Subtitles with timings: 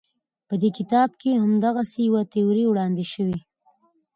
[0.47, 3.37] په دې کتاب کې همدغسې یوه تیوري وړاندې شوې.